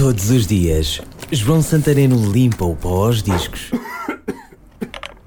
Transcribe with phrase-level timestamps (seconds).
[0.00, 0.98] Todos os dias,
[1.30, 3.70] João Santareno limpa o pó aos discos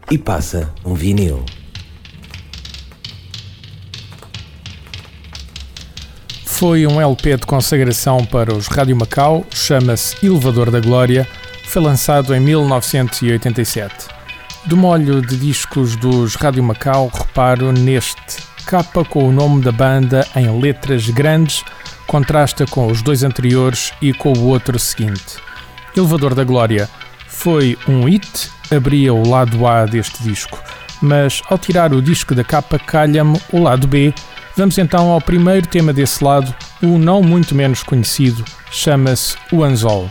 [0.10, 1.46] e passa um vinil.
[6.44, 11.28] Foi um LP de consagração para os Rádio Macau, chama-se Elevador da Glória,
[11.66, 14.08] foi lançado em 1987.
[14.66, 20.28] Do molho de discos dos Rádio Macau, reparo neste capa com o nome da banda
[20.36, 21.64] em letras grandes,
[22.14, 25.38] contrasta com os dois anteriores e com o outro seguinte.
[25.98, 26.88] Elevador da Glória
[27.28, 30.62] foi um hit, abria o lado A deste disco,
[31.02, 34.14] mas ao tirar o disco da capa calha-me o lado B
[34.56, 40.08] Vamos então ao primeiro tema desse lado, o não muito menos conhecido, chama-se O Anzol.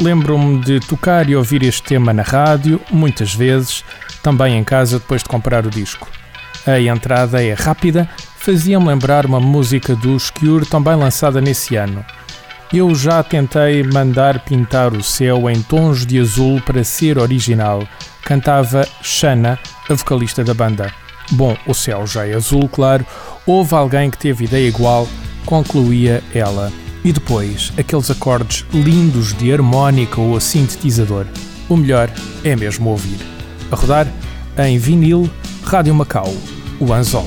[0.00, 3.84] Lembro-me de tocar e ouvir este tema na rádio, muitas vezes,
[4.22, 6.08] também em casa depois de comprar o disco.
[6.64, 8.08] A entrada é rápida,
[8.42, 12.04] fazia-me lembrar uma música dos Cure também lançada nesse ano.
[12.72, 17.86] Eu já tentei mandar pintar o céu em tons de azul para ser original.
[18.24, 19.58] Cantava Shana,
[19.88, 20.92] a vocalista da banda.
[21.30, 23.06] Bom, o céu já é azul, claro.
[23.46, 25.06] Houve alguém que teve ideia igual,
[25.46, 26.72] concluía ela.
[27.04, 31.26] E depois, aqueles acordes lindos de harmónica ou sintetizador.
[31.68, 32.10] O melhor
[32.42, 33.18] é mesmo ouvir.
[33.70, 34.08] A rodar
[34.58, 35.30] em vinil,
[35.62, 36.34] Rádio Macau,
[36.80, 37.26] o Anzol.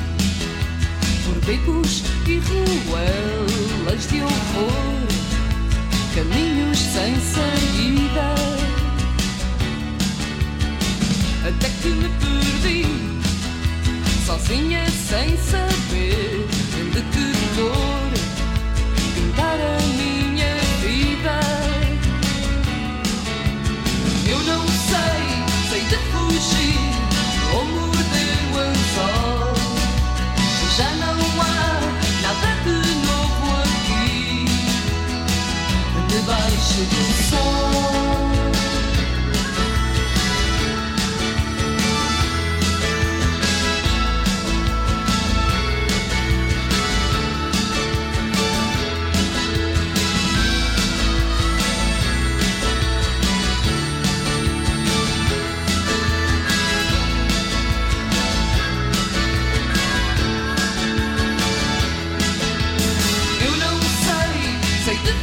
[1.51, 5.07] becos e ruelas de horror,
[6.15, 8.35] caminhos sem saída.
[11.45, 12.09] Até que me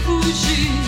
[0.05, 0.88] 哭泣